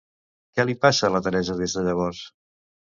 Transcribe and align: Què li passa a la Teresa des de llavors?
Què 0.55 0.65
li 0.69 0.77
passa 0.87 1.05
a 1.09 1.13
la 1.17 1.23
Teresa 1.29 1.61
des 1.63 1.79
de 1.79 1.87
llavors? 1.91 2.27